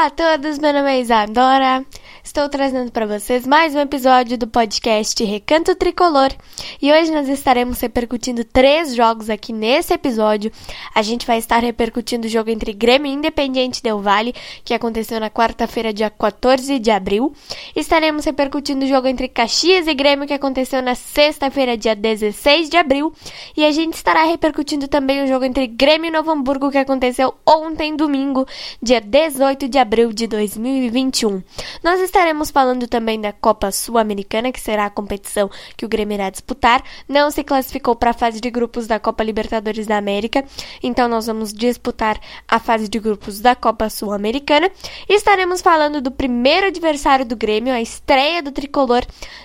Olá 0.00 0.06
a 0.06 0.10
todos, 0.10 0.58
meu 0.58 0.72
nome 0.72 0.90
é 0.90 0.98
Isadora. 0.98 1.84
Estou 2.30 2.48
trazendo 2.48 2.92
para 2.92 3.06
vocês 3.06 3.44
mais 3.44 3.74
um 3.74 3.80
episódio 3.80 4.38
do 4.38 4.46
podcast 4.46 5.24
Recanto 5.24 5.74
Tricolor 5.74 6.30
e 6.80 6.92
hoje 6.92 7.10
nós 7.10 7.28
estaremos 7.28 7.80
repercutindo 7.80 8.44
três 8.44 8.94
jogos 8.94 9.28
aqui 9.28 9.52
nesse 9.52 9.92
episódio. 9.92 10.52
A 10.94 11.02
gente 11.02 11.26
vai 11.26 11.38
estar 11.38 11.58
repercutindo 11.58 12.28
o 12.28 12.30
jogo 12.30 12.48
entre 12.48 12.72
Grêmio 12.72 13.10
e 13.10 13.14
Independiente 13.14 13.82
Del 13.82 13.98
Vale, 13.98 14.32
que 14.64 14.72
aconteceu 14.72 15.18
na 15.18 15.28
quarta-feira, 15.28 15.92
dia 15.92 16.08
14 16.08 16.78
de 16.78 16.92
abril. 16.92 17.34
Estaremos 17.74 18.24
repercutindo 18.24 18.84
o 18.84 18.88
jogo 18.88 19.08
entre 19.08 19.26
Caxias 19.26 19.88
e 19.88 19.92
Grêmio, 19.92 20.28
que 20.28 20.32
aconteceu 20.32 20.80
na 20.80 20.94
sexta-feira, 20.94 21.76
dia 21.76 21.96
16 21.96 22.70
de 22.70 22.76
abril. 22.76 23.12
E 23.56 23.64
a 23.64 23.72
gente 23.72 23.94
estará 23.94 24.22
repercutindo 24.22 24.86
também 24.86 25.24
o 25.24 25.26
jogo 25.26 25.44
entre 25.44 25.66
Grêmio 25.66 26.06
e 26.06 26.12
Novo 26.12 26.30
Hamburgo, 26.30 26.70
que 26.70 26.78
aconteceu 26.78 27.34
ontem, 27.44 27.96
domingo, 27.96 28.46
dia 28.80 29.00
18 29.00 29.68
de 29.68 29.78
abril 29.78 30.12
de 30.12 30.28
2021. 30.28 31.42
Nós 31.82 32.00
estaremos 32.00 32.19
estaremos 32.20 32.50
falando 32.50 32.86
também 32.86 33.18
da 33.18 33.32
Copa 33.32 33.72
Sul-Americana, 33.72 34.52
que 34.52 34.60
será 34.60 34.84
a 34.84 34.90
competição 34.90 35.50
que 35.74 35.86
o 35.86 35.88
Grêmio 35.88 36.16
irá 36.16 36.28
disputar. 36.28 36.84
Não 37.08 37.30
se 37.30 37.42
classificou 37.42 37.96
para 37.96 38.10
a 38.10 38.12
fase 38.12 38.42
de 38.42 38.50
grupos 38.50 38.86
da 38.86 39.00
Copa 39.00 39.24
Libertadores 39.24 39.86
da 39.86 39.96
América, 39.96 40.44
então 40.82 41.08
nós 41.08 41.26
vamos 41.26 41.50
disputar 41.50 42.20
a 42.46 42.58
fase 42.58 42.88
de 42.88 42.98
grupos 42.98 43.40
da 43.40 43.54
Copa 43.54 43.88
Sul-Americana. 43.88 44.70
Estaremos 45.08 45.62
falando 45.62 46.02
do 46.02 46.10
primeiro 46.10 46.66
adversário 46.66 47.24
do 47.24 47.34
Grêmio, 47.34 47.72
a 47.72 47.80
estreia 47.80 48.42
do 48.42 48.52
tricolor 48.52 49.02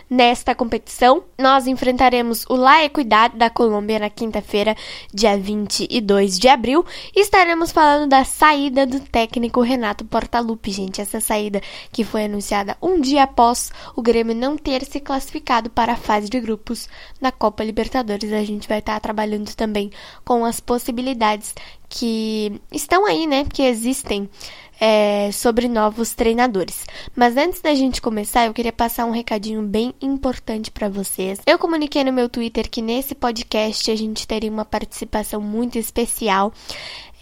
nesta 0.10 0.54
competição. 0.54 1.24
Nós 1.38 1.68
enfrentaremos 1.68 2.46
o 2.50 2.56
La 2.58 2.84
Equidad 2.84 3.38
da 3.38 3.50
Colômbia 3.50 4.00
na 4.00 4.10
quinta-feira, 4.10 4.76
dia 5.14 5.38
22 5.38 6.38
de 6.38 6.50
abril. 6.50 6.86
Estaremos 7.16 7.72
falando 7.72 8.10
da 8.10 8.26
saída 8.26 8.86
do 8.86 9.00
técnico 9.00 9.62
Renato 9.62 10.04
Portaluppi, 10.04 10.72
gente. 10.72 11.00
Essa 11.00 11.22
saída 11.22 11.62
que 11.92 12.04
foi 12.04 12.26
anunciada 12.26 12.65
um 12.82 13.00
dia 13.00 13.24
após 13.24 13.72
o 13.96 14.02
Grêmio 14.02 14.36
não 14.36 14.58
ter 14.58 14.84
se 14.86 15.00
classificado 15.00 15.70
para 15.70 15.94
a 15.94 15.98
fase 15.98 16.30
de 16.30 16.40
grupos 16.40 16.88
na 17.20 17.32
Copa 17.32 17.64
Libertadores. 17.64 18.32
A 18.32 18.44
gente 18.44 18.68
vai 18.68 18.80
estar 18.80 19.00
trabalhando 19.00 19.54
também 19.56 19.92
com 20.24 20.46
as 20.46 20.60
possibilidades 20.60 21.54
que 21.90 22.62
estão 22.72 23.06
aí, 23.06 23.28
né? 23.28 23.46
Que 23.46 23.64
existem. 23.64 24.30
É, 24.78 25.32
sobre 25.32 25.70
novos 25.70 26.14
treinadores. 26.14 26.84
Mas 27.16 27.38
antes 27.38 27.62
da 27.62 27.74
gente 27.74 28.02
começar, 28.02 28.46
eu 28.46 28.54
queria 28.54 28.74
passar 28.74 29.06
um 29.06 29.12
recadinho 29.12 29.62
bem 29.62 29.94
importante 30.02 30.70
para 30.70 30.90
vocês. 30.90 31.40
Eu 31.48 31.58
comuniquei 31.58 32.04
no 32.04 32.12
meu 32.12 32.28
Twitter 32.28 32.70
que 32.70 32.82
nesse 32.82 33.16
podcast 33.16 33.90
a 33.90 33.96
gente 33.96 34.28
teria 34.28 34.52
uma 34.52 34.66
participação 34.66 35.40
muito 35.40 35.80
especial, 35.80 36.52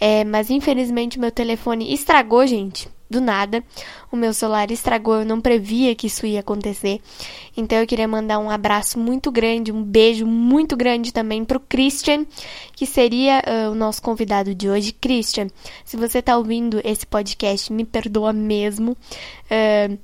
é, 0.00 0.24
mas 0.24 0.50
infelizmente 0.50 1.16
meu 1.16 1.30
telefone 1.30 1.94
estragou, 1.94 2.44
gente 2.44 2.88
do 3.14 3.20
nada. 3.20 3.62
O 4.10 4.16
meu 4.16 4.34
celular 4.34 4.70
estragou, 4.70 5.20
eu 5.20 5.24
não 5.24 5.40
previa 5.40 5.94
que 5.94 6.08
isso 6.08 6.26
ia 6.26 6.40
acontecer. 6.40 7.00
Então 7.56 7.78
eu 7.78 7.86
queria 7.86 8.08
mandar 8.08 8.38
um 8.38 8.50
abraço 8.50 8.98
muito 8.98 9.30
grande, 9.30 9.72
um 9.72 9.82
beijo 9.82 10.26
muito 10.26 10.76
grande 10.76 11.12
também 11.12 11.44
pro 11.44 11.60
Christian, 11.60 12.26
que 12.74 12.86
seria 12.86 13.42
uh, 13.46 13.70
o 13.70 13.74
nosso 13.74 14.02
convidado 14.02 14.54
de 14.54 14.68
hoje. 14.68 14.92
Christian, 14.92 15.48
se 15.84 15.96
você 15.96 16.20
tá 16.20 16.36
ouvindo 16.36 16.80
esse 16.84 17.06
podcast, 17.06 17.72
me 17.72 17.84
perdoa 17.84 18.32
mesmo. 18.32 18.92
Uh, 18.92 19.98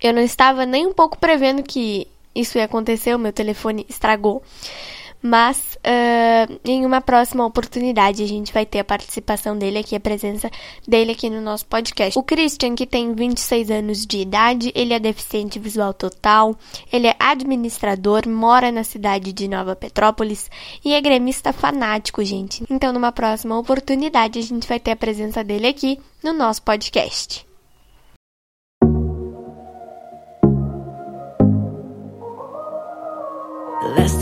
eu 0.00 0.12
não 0.12 0.22
estava 0.22 0.64
nem 0.64 0.86
um 0.86 0.92
pouco 0.92 1.18
prevendo 1.18 1.62
que 1.62 2.06
isso 2.34 2.58
ia 2.58 2.64
acontecer, 2.64 3.14
o 3.14 3.18
meu 3.18 3.32
telefone 3.32 3.86
estragou. 3.88 4.42
Mas 5.22 5.76
uh, 5.76 6.60
em 6.64 6.84
uma 6.84 7.00
próxima 7.00 7.44
oportunidade 7.44 8.22
a 8.22 8.26
gente 8.26 8.52
vai 8.52 8.66
ter 8.66 8.80
a 8.80 8.84
participação 8.84 9.56
dele 9.56 9.78
aqui, 9.78 9.96
a 9.96 10.00
presença 10.00 10.50
dele 10.86 11.12
aqui 11.12 11.30
no 11.30 11.40
nosso 11.40 11.66
podcast. 11.66 12.18
O 12.18 12.22
Christian, 12.22 12.74
que 12.74 12.86
tem 12.86 13.14
26 13.14 13.70
anos 13.70 14.06
de 14.06 14.18
idade, 14.18 14.72
ele 14.74 14.92
é 14.92 14.98
deficiente 14.98 15.58
visual 15.58 15.94
total, 15.94 16.56
ele 16.92 17.06
é 17.06 17.16
administrador, 17.18 18.28
mora 18.28 18.70
na 18.72 18.84
cidade 18.84 19.32
de 19.32 19.48
Nova 19.48 19.74
Petrópolis 19.74 20.50
e 20.84 20.92
é 20.92 21.00
gremista 21.00 21.52
fanático, 21.52 22.24
gente. 22.24 22.64
Então, 22.68 22.92
numa 22.92 23.12
próxima 23.12 23.58
oportunidade, 23.58 24.38
a 24.38 24.42
gente 24.42 24.68
vai 24.68 24.80
ter 24.80 24.90
a 24.90 24.96
presença 24.96 25.42
dele 25.42 25.66
aqui 25.66 25.98
no 26.22 26.32
nosso 26.32 26.62
podcast. 26.62 27.45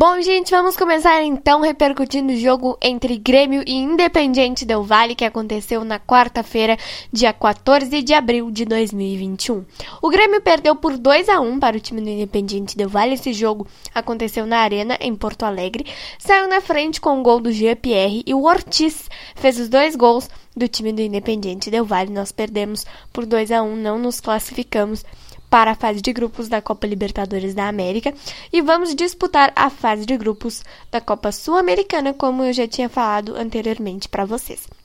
Bom, 0.00 0.22
gente, 0.22 0.52
vamos 0.52 0.76
começar 0.76 1.24
então 1.24 1.60
repercutindo 1.60 2.32
o 2.32 2.36
jogo 2.36 2.78
entre 2.80 3.18
Grêmio 3.18 3.64
e 3.66 3.74
Independiente 3.74 4.64
Del 4.64 4.84
Vale, 4.84 5.16
que 5.16 5.24
aconteceu 5.24 5.82
na 5.84 5.98
quarta-feira, 5.98 6.78
dia 7.12 7.32
14 7.32 8.00
de 8.00 8.14
abril 8.14 8.48
de 8.48 8.64
2021. 8.64 9.64
O 10.00 10.08
Grêmio 10.08 10.40
perdeu 10.40 10.76
por 10.76 10.96
2 10.96 11.28
a 11.28 11.40
1 11.40 11.58
para 11.58 11.76
o 11.76 11.80
time 11.80 12.00
do 12.00 12.08
Independiente 12.08 12.76
Del 12.76 12.88
Vale. 12.88 13.14
Esse 13.14 13.32
jogo 13.32 13.66
aconteceu 13.92 14.46
na 14.46 14.58
Arena, 14.58 14.96
em 15.00 15.16
Porto 15.16 15.42
Alegre. 15.42 15.84
Saiu 16.16 16.46
na 16.46 16.60
frente 16.60 17.00
com 17.00 17.18
o 17.18 17.22
gol 17.24 17.40
do 17.40 17.50
Jean-Pierre 17.50 18.22
e 18.24 18.32
o 18.32 18.44
Ortiz 18.44 19.10
fez 19.34 19.58
os 19.58 19.68
dois 19.68 19.96
gols 19.96 20.30
do 20.56 20.68
time 20.68 20.92
do 20.92 21.02
Independiente 21.02 21.72
Del 21.72 21.84
Vale. 21.84 22.12
Nós 22.12 22.30
perdemos 22.30 22.86
por 23.12 23.26
2 23.26 23.50
a 23.50 23.62
1 23.64 23.74
não 23.74 23.98
nos 23.98 24.20
classificamos 24.20 25.04
para 25.50 25.72
a 25.72 25.74
fase 25.74 26.00
de 26.00 26.12
grupos 26.12 26.48
da 26.48 26.60
Copa 26.60 26.86
Libertadores 26.86 27.54
da 27.54 27.68
América 27.68 28.14
e 28.52 28.60
vamos 28.62 28.94
disputar 28.94 29.52
a 29.56 29.70
fase 29.70 30.04
de 30.04 30.16
grupos 30.16 30.62
da 30.90 31.00
Copa 31.00 31.32
Sul-Americana, 31.32 32.12
como 32.12 32.44
eu 32.44 32.52
já 32.52 32.68
tinha 32.68 32.88
falado 32.88 33.36
anteriormente 33.36 34.08
para 34.08 34.24
vocês. 34.24 34.77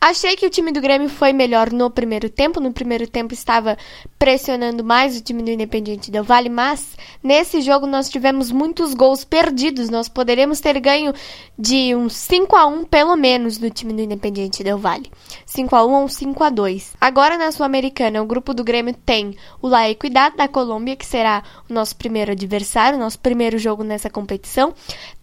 Achei 0.00 0.36
que 0.36 0.46
o 0.46 0.50
time 0.50 0.70
do 0.70 0.80
Grêmio 0.80 1.08
foi 1.08 1.32
melhor 1.32 1.72
no 1.72 1.90
primeiro 1.90 2.28
tempo. 2.28 2.60
No 2.60 2.72
primeiro 2.72 3.06
tempo 3.08 3.32
estava 3.32 3.76
pressionando 4.18 4.84
mais 4.84 5.16
o 5.16 5.22
time 5.22 5.42
do 5.42 5.50
Independiente 5.50 6.10
Del 6.10 6.22
Vale, 6.22 6.48
mas 6.48 6.96
nesse 7.22 7.60
jogo 7.60 7.86
nós 7.86 8.08
tivemos 8.08 8.50
muitos 8.50 8.94
gols 8.94 9.24
perdidos. 9.24 9.88
Nós 9.88 10.08
poderíamos 10.08 10.60
ter 10.60 10.78
ganho 10.80 11.12
de 11.58 11.94
um 11.94 12.08
5 12.08 12.54
a 12.54 12.66
1 12.66 12.84
pelo 12.84 13.16
menos 13.16 13.58
do 13.58 13.70
time 13.70 13.92
do 13.92 14.02
Independiente 14.02 14.62
Del 14.62 14.78
Vale. 14.78 15.10
5 15.46 15.74
a 15.74 15.84
1 15.84 15.92
ou 16.02 16.08
5 16.08 16.44
a 16.44 16.50
2. 16.50 16.94
Agora 17.00 17.38
na 17.38 17.50
Sul-Americana, 17.50 18.22
o 18.22 18.26
grupo 18.26 18.52
do 18.52 18.64
Grêmio 18.64 18.94
tem 18.94 19.36
o 19.62 19.68
La 19.68 19.88
Equidad 19.88 20.36
da 20.36 20.46
Colômbia, 20.46 20.96
que 20.96 21.06
será 21.06 21.42
o 21.68 21.72
nosso 21.72 21.96
primeiro 21.96 22.32
adversário, 22.32 22.98
nosso 22.98 23.18
primeiro 23.18 23.58
jogo 23.58 23.82
nessa 23.82 24.10
competição. 24.10 24.74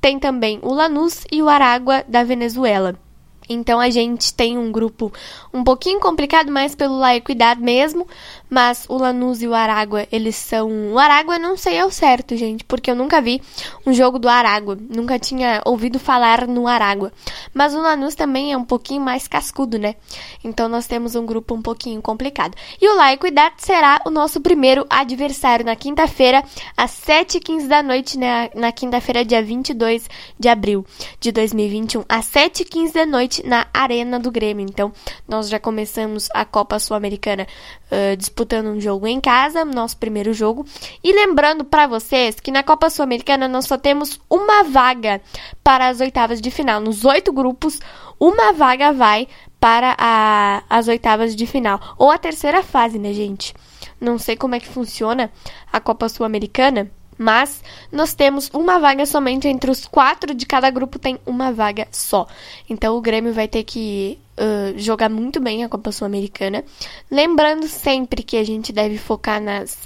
Tem 0.01 0.19
também 0.19 0.59
o 0.61 0.73
Lanús 0.73 1.23
e 1.31 1.41
o 1.41 1.49
Aragua 1.49 2.03
da 2.07 2.23
Venezuela. 2.23 2.97
Então 3.49 3.79
a 3.79 3.89
gente 3.89 4.33
tem 4.33 4.57
um 4.57 4.71
grupo 4.71 5.11
um 5.53 5.63
pouquinho 5.63 5.99
complicado, 5.99 6.51
mais 6.51 6.75
pelo 6.75 7.03
Equidade 7.05 7.61
mesmo, 7.61 8.07
mas 8.53 8.85
o 8.87 8.99
Lanús 8.99 9.41
e 9.41 9.47
o 9.47 9.55
Aragua, 9.55 10.07
eles 10.11 10.35
são. 10.35 10.93
O 10.93 10.99
Aragua 10.99 11.39
não 11.39 11.57
sei 11.57 11.79
ao 11.79 11.89
certo, 11.89 12.37
gente, 12.37 12.63
porque 12.63 12.91
eu 12.91 12.95
nunca 12.95 13.19
vi 13.19 13.41
um 13.83 13.91
jogo 13.91 14.19
do 14.19 14.29
Aragua, 14.29 14.77
nunca 14.89 15.17
tinha 15.17 15.59
ouvido 15.65 15.97
falar 15.97 16.47
no 16.47 16.67
Aragua. 16.67 17.11
Mas 17.51 17.73
o 17.73 17.81
Lanús 17.81 18.13
também 18.13 18.53
é 18.53 18.57
um 18.57 18.63
pouquinho 18.63 19.01
mais 19.01 19.27
cascudo, 19.27 19.79
né? 19.79 19.95
Então 20.43 20.69
nós 20.69 20.85
temos 20.85 21.15
um 21.15 21.25
grupo 21.25 21.55
um 21.55 21.63
pouquinho 21.63 21.99
complicado. 21.99 22.55
E 22.79 22.87
o 22.87 22.95
La 22.95 23.11
Equidade 23.11 23.55
será 23.57 23.99
o 24.05 24.11
nosso 24.11 24.39
primeiro 24.39 24.85
adversário 24.87 25.65
na 25.65 25.75
quinta-feira, 25.75 26.43
às 26.77 26.91
7h15 26.91 27.67
da 27.67 27.81
noite, 27.81 28.19
né? 28.19 28.51
na 28.53 28.71
quinta-feira, 28.71 29.25
dia 29.25 29.41
22 29.41 30.07
de 30.39 30.47
abril 30.47 30.85
de 31.19 31.31
2021, 31.31 32.05
às 32.07 32.27
7h15 32.27 32.93
da 32.93 33.05
noite, 33.07 33.43
na 33.47 33.65
Arena 33.73 34.19
do 34.19 34.29
Grêmio. 34.29 34.63
Então, 34.63 34.93
nós 35.27 35.49
já 35.49 35.59
começamos 35.59 36.29
a 36.35 36.45
Copa 36.45 36.77
Sul-Americana 36.77 37.47
uh, 37.91 38.15
disputando 38.15 38.42
um 38.65 38.79
jogo 38.79 39.07
em 39.07 39.19
casa, 39.19 39.65
nosso 39.65 39.97
primeiro 39.97 40.33
jogo. 40.33 40.65
E 41.03 41.13
lembrando 41.13 41.63
para 41.63 41.87
vocês 41.87 42.39
que 42.39 42.51
na 42.51 42.63
Copa 42.63 42.89
Sul-Americana 42.89 43.47
nós 43.47 43.65
só 43.65 43.77
temos 43.77 44.19
uma 44.29 44.63
vaga 44.63 45.21
para 45.63 45.87
as 45.87 45.99
oitavas 45.99 46.41
de 46.41 46.51
final. 46.51 46.79
Nos 46.79 47.05
oito 47.05 47.31
grupos, 47.31 47.79
uma 48.19 48.53
vaga 48.53 48.91
vai 48.91 49.27
para 49.59 49.95
a, 49.97 50.63
as 50.69 50.87
oitavas 50.87 51.35
de 51.35 51.47
final. 51.47 51.95
Ou 51.97 52.11
a 52.11 52.17
terceira 52.17 52.61
fase, 52.61 52.99
né, 52.99 53.13
gente? 53.13 53.53
Não 53.99 54.17
sei 54.17 54.35
como 54.35 54.55
é 54.55 54.59
que 54.59 54.67
funciona 54.67 55.31
a 55.71 55.79
Copa 55.79 56.09
Sul-Americana. 56.09 56.91
Mas 57.17 57.63
nós 57.91 58.13
temos 58.13 58.49
uma 58.53 58.79
vaga 58.79 59.05
somente 59.05 59.47
entre 59.47 59.69
os 59.69 59.87
quatro 59.87 60.33
de 60.33 60.45
cada 60.45 60.69
grupo 60.69 60.97
tem 60.97 61.19
uma 61.25 61.51
vaga 61.51 61.87
só. 61.91 62.27
Então 62.69 62.97
o 62.97 63.01
Grêmio 63.01 63.33
vai 63.33 63.47
ter 63.47 63.63
que 63.63 64.19
jogar 64.75 65.09
muito 65.09 65.39
bem 65.39 65.63
a 65.63 65.69
Copa 65.69 65.91
Sul-Americana. 65.91 66.63
Lembrando 67.09 67.67
sempre 67.67 68.23
que 68.23 68.37
a 68.37 68.43
gente 68.43 68.71
deve 68.71 68.97
focar 68.97 69.41
nas, 69.41 69.77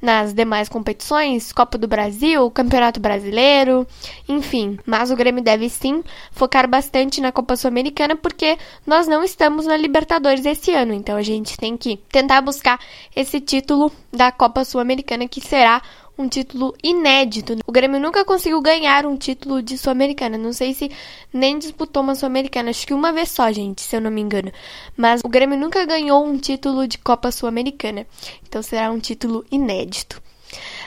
nas 0.00 0.34
demais 0.34 0.68
competições, 0.68 1.52
Copa 1.52 1.78
do 1.78 1.86
Brasil, 1.86 2.50
Campeonato 2.50 2.98
Brasileiro, 2.98 3.86
enfim. 4.28 4.76
Mas 4.84 5.12
o 5.12 5.16
Grêmio 5.16 5.42
deve 5.42 5.68
sim 5.68 6.02
focar 6.32 6.68
bastante 6.68 7.20
na 7.20 7.30
Copa 7.30 7.54
Sul-Americana 7.54 8.16
porque 8.16 8.58
nós 8.84 9.06
não 9.06 9.22
estamos 9.22 9.66
na 9.66 9.76
Libertadores 9.76 10.44
esse 10.44 10.72
ano. 10.72 10.92
Então 10.92 11.16
a 11.16 11.22
gente 11.22 11.56
tem 11.56 11.76
que 11.76 11.96
tentar 12.10 12.40
buscar 12.40 12.80
esse 13.14 13.40
título 13.40 13.92
da 14.12 14.32
Copa 14.32 14.64
Sul-Americana 14.64 15.28
que 15.28 15.40
será 15.40 15.80
um 16.22 16.28
título 16.28 16.74
inédito. 16.82 17.56
O 17.66 17.72
Grêmio 17.72 18.00
nunca 18.00 18.24
conseguiu 18.24 18.60
ganhar 18.62 19.04
um 19.04 19.16
título 19.16 19.60
de 19.60 19.76
Sul-Americana. 19.76 20.38
Não 20.38 20.52
sei 20.52 20.72
se 20.72 20.90
nem 21.32 21.58
disputou 21.58 22.02
uma 22.02 22.14
Sul-Americana. 22.14 22.70
Acho 22.70 22.86
que 22.86 22.94
uma 22.94 23.12
vez 23.12 23.30
só, 23.30 23.50
gente, 23.50 23.82
se 23.82 23.96
eu 23.96 24.00
não 24.00 24.10
me 24.10 24.20
engano. 24.20 24.52
Mas 24.96 25.20
o 25.24 25.28
Grêmio 25.28 25.58
nunca 25.58 25.84
ganhou 25.84 26.24
um 26.24 26.38
título 26.38 26.86
de 26.86 26.98
Copa 26.98 27.32
Sul-Americana. 27.32 28.06
Então 28.46 28.62
será 28.62 28.90
um 28.90 29.00
título 29.00 29.44
inédito. 29.50 30.22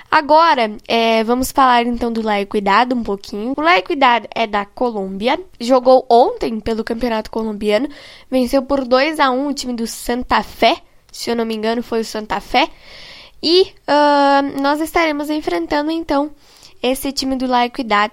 Agora, 0.10 0.72
é, 0.88 1.24
vamos 1.24 1.52
falar 1.52 1.86
então 1.86 2.14
do 2.14 2.22
La 2.22 2.40
Equidad 2.40 2.94
um 2.94 3.04
pouquinho. 3.04 3.54
O 3.58 3.62
La 3.62 3.78
Equidad 3.78 4.26
é 4.34 4.48
da 4.48 4.64
Colômbia, 4.64 5.40
jogou 5.60 6.06
ontem 6.10 6.60
pelo 6.60 6.84
Campeonato 6.84 7.30
Colombiano, 7.30 7.90
venceu 8.32 8.62
por 8.62 8.86
2 8.86 9.20
a 9.20 9.32
1 9.32 9.48
o 9.48 9.54
time 9.54 9.74
do 9.74 9.86
Santa 9.88 10.42
Fé, 10.44 10.78
se 11.12 11.30
eu 11.30 11.36
não 11.36 11.46
me 11.46 11.56
engano 11.56 11.84
foi 11.84 12.02
o 12.02 12.06
Santa 12.06 12.40
Fé. 12.40 12.70
E 13.42 13.64
uh, 13.64 14.62
nós 14.62 14.82
estaremos 14.82 15.30
enfrentando 15.30 15.92
então 15.92 16.32
esse 16.82 17.12
time 17.12 17.36
do 17.36 17.48
La 17.48 17.66
Equidad 17.66 18.12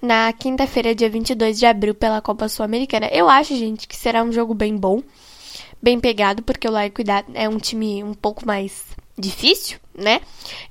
na 0.00 0.32
quinta-feira, 0.32 0.94
dia 0.94 1.10
22 1.10 1.58
de 1.58 1.66
abril, 1.66 1.94
pela 1.94 2.22
Copa 2.22 2.48
Sul-Americana. 2.48 3.08
Eu 3.12 3.28
acho, 3.28 3.54
gente, 3.56 3.86
que 3.86 3.96
será 3.96 4.22
um 4.22 4.32
jogo 4.32 4.54
bem 4.54 4.76
bom, 4.76 5.02
bem 5.82 6.00
pegado, 6.00 6.42
porque 6.42 6.66
o 6.66 6.70
La 6.70 6.86
Equidad 6.86 7.26
é 7.34 7.48
um 7.48 7.58
time 7.58 8.02
um 8.02 8.14
pouco 8.14 8.46
mais 8.46 8.84
difícil, 9.18 9.78
né? 9.94 10.20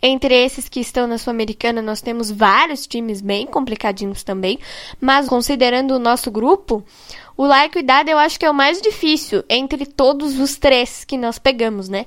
Entre 0.01 0.33
esses 0.33 0.67
que 0.67 0.79
estão 0.79 1.05
na 1.05 1.19
Sul-Americana, 1.19 1.81
nós 1.81 2.01
temos 2.01 2.31
vários 2.31 2.87
times 2.87 3.21
bem 3.21 3.45
complicadinhos 3.45 4.23
também, 4.23 4.59
mas 4.99 5.29
considerando 5.29 5.91
o 5.91 5.99
nosso 5.99 6.31
grupo, 6.31 6.83
o 7.39 7.45
La 7.45 7.65
Equidad 7.65 8.05
eu 8.11 8.17
acho 8.17 8.37
que 8.37 8.45
é 8.45 8.51
o 8.51 8.53
mais 8.53 8.81
difícil 8.81 9.45
entre 9.47 9.85
todos 9.85 10.37
os 10.37 10.57
três 10.57 11.05
que 11.05 11.15
nós 11.15 11.39
pegamos, 11.39 11.87
né? 11.87 12.05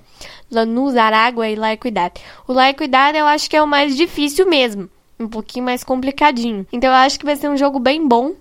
Lanús, 0.50 0.94
Aragua 0.94 1.48
e 1.48 1.56
La 1.56 1.72
Equidad. 1.72 2.20
O 2.46 2.52
La 2.52 2.68
Equidad 2.68 3.16
eu 3.16 3.24
acho 3.24 3.48
que 3.48 3.56
é 3.56 3.62
o 3.62 3.66
mais 3.66 3.96
difícil 3.96 4.46
mesmo. 4.46 4.90
Um 5.18 5.26
pouquinho 5.26 5.64
mais 5.64 5.82
complicadinho. 5.82 6.66
Então 6.70 6.90
eu 6.90 6.96
acho 6.96 7.18
que 7.18 7.24
vai 7.24 7.34
ser 7.34 7.48
um 7.48 7.56
jogo 7.56 7.78
bem 7.78 8.06
bom. 8.06 8.34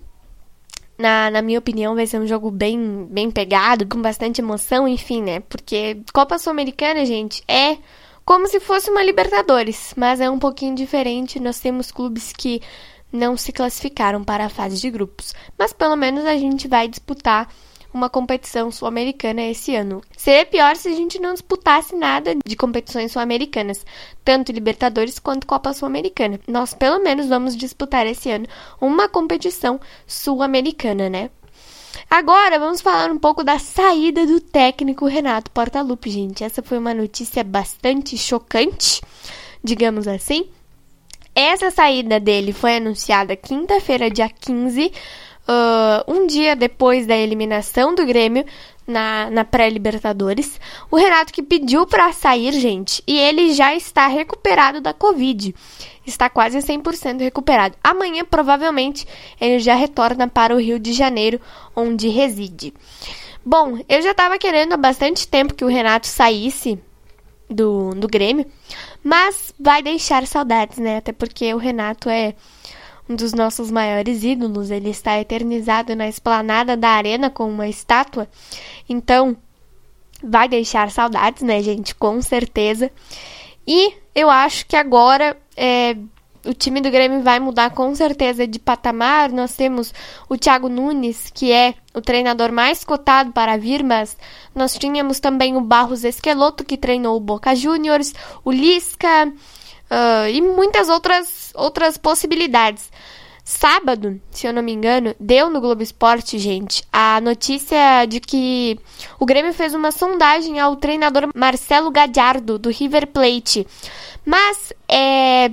Na, 0.98 1.30
na 1.30 1.40
minha 1.40 1.58
opinião, 1.58 1.94
vai 1.94 2.06
ser 2.06 2.20
um 2.20 2.26
jogo 2.26 2.50
bem, 2.50 3.06
bem 3.10 3.30
pegado, 3.30 3.86
com 3.86 4.02
bastante 4.02 4.42
emoção, 4.42 4.86
enfim, 4.86 5.22
né? 5.22 5.40
Porque 5.40 5.96
Copa 6.12 6.38
Sul-Americana, 6.38 7.06
gente, 7.06 7.42
é 7.48 7.78
como 8.22 8.46
se 8.46 8.60
fosse 8.60 8.90
uma 8.90 9.02
Libertadores, 9.02 9.94
mas 9.96 10.20
é 10.20 10.28
um 10.28 10.38
pouquinho 10.38 10.74
diferente. 10.74 11.40
Nós 11.40 11.58
temos 11.58 11.90
clubes 11.90 12.34
que 12.34 12.60
não 13.12 13.36
se 13.36 13.52
classificaram 13.52 14.24
para 14.24 14.46
a 14.46 14.48
fase 14.48 14.80
de 14.80 14.90
grupos, 14.90 15.34
mas 15.58 15.72
pelo 15.72 15.96
menos 15.96 16.24
a 16.24 16.36
gente 16.36 16.66
vai 16.66 16.88
disputar 16.88 17.48
uma 17.92 18.08
competição 18.08 18.70
sul-americana 18.70 19.42
esse 19.42 19.76
ano. 19.76 20.00
Seria 20.16 20.46
pior 20.46 20.76
se 20.76 20.88
a 20.88 20.94
gente 20.94 21.18
não 21.18 21.34
disputasse 21.34 21.94
nada 21.94 22.34
de 22.44 22.56
competições 22.56 23.12
sul-americanas, 23.12 23.84
tanto 24.24 24.50
Libertadores 24.50 25.18
quanto 25.18 25.46
Copa 25.46 25.72
Sul-Americana. 25.74 26.40
Nós 26.48 26.72
pelo 26.72 27.00
menos 27.00 27.28
vamos 27.28 27.56
disputar 27.56 28.06
esse 28.06 28.30
ano 28.30 28.46
uma 28.80 29.08
competição 29.08 29.78
sul-americana, 30.06 31.10
né? 31.10 31.30
Agora 32.08 32.58
vamos 32.58 32.80
falar 32.80 33.10
um 33.10 33.18
pouco 33.18 33.44
da 33.44 33.58
saída 33.58 34.26
do 34.26 34.40
técnico 34.40 35.06
Renato 35.06 35.50
Portaluppi, 35.50 36.10
gente. 36.10 36.42
Essa 36.44 36.62
foi 36.62 36.78
uma 36.78 36.94
notícia 36.94 37.44
bastante 37.44 38.16
chocante, 38.16 39.02
digamos 39.62 40.08
assim. 40.08 40.48
Essa 41.34 41.70
saída 41.70 42.20
dele 42.20 42.52
foi 42.52 42.76
anunciada 42.76 43.34
quinta-feira, 43.34 44.10
dia 44.10 44.28
15, 44.28 44.92
uh, 45.48 46.12
um 46.12 46.26
dia 46.26 46.54
depois 46.54 47.06
da 47.06 47.16
eliminação 47.16 47.94
do 47.94 48.04
Grêmio 48.04 48.44
na, 48.86 49.30
na 49.30 49.44
pré-Libertadores. 49.44 50.60
O 50.90 50.96
Renato 50.96 51.32
que 51.32 51.42
pediu 51.42 51.86
para 51.86 52.12
sair, 52.12 52.52
gente, 52.52 53.02
e 53.06 53.18
ele 53.18 53.54
já 53.54 53.74
está 53.74 54.06
recuperado 54.08 54.80
da 54.80 54.92
Covid. 54.92 55.54
Está 56.06 56.28
quase 56.28 56.58
100% 56.58 57.20
recuperado. 57.20 57.76
Amanhã, 57.82 58.24
provavelmente, 58.24 59.06
ele 59.40 59.58
já 59.58 59.74
retorna 59.74 60.28
para 60.28 60.54
o 60.54 60.60
Rio 60.60 60.78
de 60.78 60.92
Janeiro, 60.92 61.40
onde 61.74 62.08
reside. 62.08 62.74
Bom, 63.44 63.78
eu 63.88 64.02
já 64.02 64.10
estava 64.10 64.38
querendo 64.38 64.74
há 64.74 64.76
bastante 64.76 65.26
tempo 65.26 65.54
que 65.54 65.64
o 65.64 65.68
Renato 65.68 66.06
saísse 66.06 66.78
do, 67.48 67.90
do 67.90 68.08
Grêmio, 68.08 68.46
mas 69.02 69.52
vai 69.58 69.82
deixar 69.82 70.26
saudades, 70.26 70.78
né? 70.78 70.98
Até 70.98 71.12
porque 71.12 71.52
o 71.52 71.58
Renato 71.58 72.08
é 72.08 72.34
um 73.08 73.14
dos 73.14 73.32
nossos 73.32 73.70
maiores 73.70 74.22
ídolos. 74.22 74.70
Ele 74.70 74.90
está 74.90 75.18
eternizado 75.18 75.94
na 75.94 76.08
esplanada 76.08 76.76
da 76.76 76.88
arena 76.88 77.30
com 77.30 77.48
uma 77.48 77.68
estátua. 77.68 78.28
Então, 78.88 79.36
vai 80.22 80.48
deixar 80.48 80.90
saudades, 80.90 81.42
né, 81.42 81.62
gente? 81.62 81.94
Com 81.94 82.20
certeza. 82.22 82.90
E 83.66 83.94
eu 84.14 84.30
acho 84.30 84.66
que 84.66 84.76
agora 84.76 85.36
é, 85.56 85.96
o 86.44 86.52
time 86.52 86.80
do 86.80 86.90
Grêmio 86.90 87.22
vai 87.22 87.38
mudar 87.38 87.70
com 87.70 87.94
certeza 87.94 88.46
de 88.46 88.58
patamar. 88.58 89.30
Nós 89.30 89.54
temos 89.54 89.92
o 90.28 90.36
Thiago 90.36 90.68
Nunes, 90.68 91.30
que 91.32 91.52
é 91.52 91.74
o 91.94 92.00
treinador 92.00 92.52
mais 92.52 92.84
cotado 92.84 93.32
para 93.32 93.56
vir, 93.56 93.82
mas 93.82 94.16
nós 94.54 94.76
tínhamos 94.76 95.20
também 95.20 95.56
o 95.56 95.60
Barros 95.60 96.04
Esqueloto, 96.04 96.64
que 96.64 96.76
treinou 96.76 97.16
o 97.16 97.20
Boca 97.20 97.54
Juniors, 97.54 98.12
o 98.44 98.50
Lisca 98.50 99.26
uh, 99.26 100.28
e 100.28 100.40
muitas 100.40 100.88
outras, 100.88 101.52
outras 101.54 101.96
possibilidades. 101.96 102.90
Sábado, 103.44 104.20
se 104.30 104.46
eu 104.46 104.52
não 104.52 104.62
me 104.62 104.72
engano, 104.72 105.16
deu 105.18 105.50
no 105.50 105.60
Globo 105.60 105.82
Esporte, 105.82 106.38
gente, 106.38 106.84
a 106.92 107.20
notícia 107.20 108.06
de 108.06 108.20
que 108.20 108.78
o 109.18 109.26
Grêmio 109.26 109.52
fez 109.52 109.74
uma 109.74 109.90
sondagem 109.90 110.60
ao 110.60 110.76
treinador 110.76 111.28
Marcelo 111.34 111.90
Gadiardo, 111.90 112.56
do 112.56 112.70
River 112.70 113.08
Plate. 113.08 113.66
Mas 114.24 114.72
é, 114.88 115.50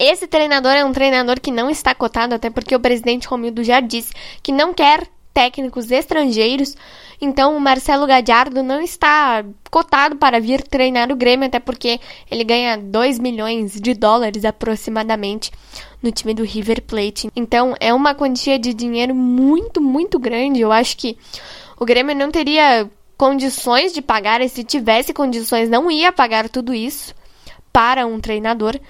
esse 0.00 0.26
treinador 0.26 0.72
é 0.72 0.84
um 0.84 0.92
treinador 0.92 1.38
que 1.38 1.50
não 1.50 1.68
está 1.68 1.94
cotado, 1.94 2.34
até 2.34 2.48
porque 2.48 2.74
o 2.74 2.80
presidente 2.80 3.28
Romildo 3.28 3.62
já 3.62 3.80
disse 3.80 4.12
que 4.42 4.50
não 4.50 4.72
quer 4.72 5.06
técnicos 5.34 5.90
estrangeiros. 5.90 6.74
Então, 7.20 7.56
o 7.56 7.60
Marcelo 7.60 8.06
Gadiardo 8.06 8.62
não 8.62 8.80
está 8.80 9.44
cotado 9.70 10.16
para 10.16 10.40
vir 10.40 10.62
treinar 10.62 11.12
o 11.12 11.16
Grêmio, 11.16 11.46
até 11.46 11.60
porque 11.60 12.00
ele 12.30 12.44
ganha 12.44 12.78
2 12.78 13.18
milhões 13.18 13.78
de 13.78 13.92
dólares 13.94 14.44
aproximadamente 14.44 15.50
no 16.02 16.10
time 16.10 16.32
do 16.32 16.44
River 16.44 16.82
Plate. 16.82 17.30
Então, 17.36 17.74
é 17.78 17.92
uma 17.92 18.14
quantia 18.14 18.58
de 18.58 18.72
dinheiro 18.72 19.14
muito, 19.14 19.80
muito 19.80 20.18
grande. 20.18 20.60
Eu 20.60 20.72
acho 20.72 20.96
que 20.96 21.16
o 21.78 21.84
Grêmio 21.84 22.16
não 22.16 22.30
teria 22.30 22.90
condições 23.18 23.92
de 23.92 24.00
pagar, 24.00 24.40
e 24.40 24.48
se 24.48 24.64
tivesse 24.64 25.12
condições, 25.12 25.68
não 25.68 25.90
ia 25.90 26.10
pagar 26.10 26.48
tudo 26.48 26.72
isso 26.72 27.14
para 27.70 28.06
um 28.06 28.18
treinador. 28.18 28.80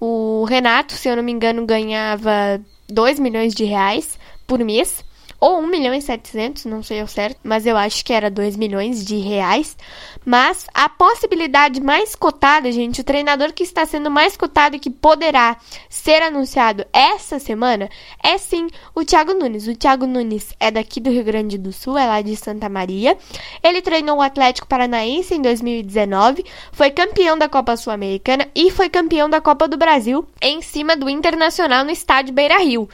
O 0.00 0.44
Renato, 0.44 0.92
se 0.92 1.08
eu 1.08 1.16
não 1.16 1.22
me 1.22 1.32
engano, 1.32 1.66
ganhava 1.66 2.60
2 2.88 3.18
milhões 3.18 3.54
de 3.54 3.64
reais 3.64 4.18
por 4.46 4.58
mês. 4.60 5.04
Ou 5.40 5.60
1 5.60 5.66
milhão 5.66 5.94
e 5.94 6.02
700, 6.02 6.64
não 6.64 6.82
sei 6.82 7.00
ao 7.00 7.06
certo, 7.06 7.38
mas 7.44 7.66
eu 7.66 7.76
acho 7.76 8.04
que 8.04 8.12
era 8.12 8.30
2 8.30 8.56
milhões 8.56 9.04
de 9.04 9.16
reais. 9.18 9.76
Mas 10.24 10.66
a 10.74 10.88
possibilidade 10.88 11.80
mais 11.80 12.14
cotada, 12.14 12.70
gente, 12.72 13.00
o 13.00 13.04
treinador 13.04 13.52
que 13.52 13.62
está 13.62 13.86
sendo 13.86 14.10
mais 14.10 14.36
cotado 14.36 14.76
e 14.76 14.80
que 14.80 14.90
poderá 14.90 15.56
ser 15.88 16.22
anunciado 16.22 16.84
essa 16.92 17.38
semana 17.38 17.88
é 18.22 18.36
sim 18.36 18.68
o 18.94 19.04
Thiago 19.04 19.32
Nunes. 19.32 19.68
O 19.68 19.76
Thiago 19.76 20.06
Nunes 20.06 20.54
é 20.58 20.70
daqui 20.70 21.00
do 21.00 21.10
Rio 21.10 21.24
Grande 21.24 21.56
do 21.56 21.72
Sul, 21.72 21.96
é 21.96 22.06
lá 22.06 22.20
de 22.20 22.36
Santa 22.36 22.68
Maria. 22.68 23.16
Ele 23.62 23.80
treinou 23.80 24.18
o 24.18 24.22
Atlético 24.22 24.66
Paranaense 24.66 25.34
em 25.34 25.40
2019, 25.40 26.44
foi 26.72 26.90
campeão 26.90 27.38
da 27.38 27.48
Copa 27.48 27.76
Sul-Americana 27.76 28.48
e 28.54 28.70
foi 28.70 28.88
campeão 28.88 29.30
da 29.30 29.40
Copa 29.40 29.68
do 29.68 29.76
Brasil 29.76 30.26
em 30.42 30.60
cima 30.60 30.96
do 30.96 31.08
Internacional 31.08 31.84
no 31.84 31.90
estádio 31.90 32.34
Beira-Rio. 32.34 32.88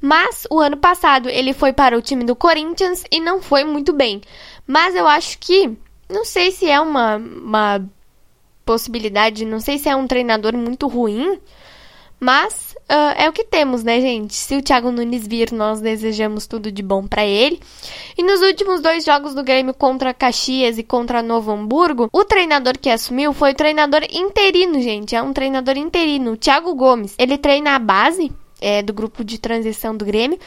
Mas 0.00 0.46
o 0.50 0.58
ano 0.58 0.78
passado 0.78 1.28
ele 1.28 1.52
foi 1.52 1.74
para 1.90 1.98
o 1.98 2.02
time 2.02 2.22
do 2.22 2.36
Corinthians 2.36 3.02
e 3.10 3.18
não 3.18 3.42
foi 3.42 3.64
muito 3.64 3.92
bem. 3.92 4.20
Mas 4.64 4.94
eu 4.94 5.08
acho 5.08 5.36
que 5.40 5.76
não 6.08 6.24
sei 6.24 6.52
se 6.52 6.70
é 6.70 6.80
uma, 6.80 7.16
uma 7.16 7.84
possibilidade, 8.64 9.44
não 9.44 9.58
sei 9.58 9.76
se 9.76 9.88
é 9.88 9.96
um 9.96 10.06
treinador 10.06 10.56
muito 10.56 10.86
ruim, 10.86 11.40
mas 12.20 12.76
uh, 12.82 13.16
é 13.16 13.28
o 13.28 13.32
que 13.32 13.42
temos, 13.42 13.82
né, 13.82 14.00
gente? 14.00 14.34
Se 14.34 14.54
o 14.54 14.62
Thiago 14.62 14.92
Nunes 14.92 15.26
vir, 15.26 15.50
nós 15.50 15.80
desejamos 15.80 16.46
tudo 16.46 16.70
de 16.70 16.80
bom 16.80 17.08
para 17.08 17.24
ele. 17.24 17.58
E 18.16 18.22
nos 18.22 18.40
últimos 18.40 18.80
dois 18.80 19.04
jogos 19.04 19.34
do 19.34 19.42
Grêmio 19.42 19.74
contra 19.74 20.14
Caxias 20.14 20.78
e 20.78 20.84
contra 20.84 21.24
Novo 21.24 21.50
Hamburgo, 21.50 22.08
o 22.12 22.24
treinador 22.24 22.78
que 22.78 22.88
assumiu 22.88 23.32
foi 23.32 23.50
o 23.50 23.56
treinador 23.56 24.04
interino, 24.12 24.80
gente. 24.80 25.16
É 25.16 25.22
um 25.22 25.32
treinador 25.32 25.76
interino, 25.76 26.34
o 26.34 26.36
Thiago 26.36 26.72
Gomes. 26.72 27.16
Ele 27.18 27.36
treina 27.36 27.74
a 27.74 27.80
base 27.80 28.30
é, 28.60 28.80
do 28.80 28.92
grupo 28.92 29.24
de 29.24 29.40
transição 29.40 29.96
do 29.96 30.04
Grêmio. 30.04 30.38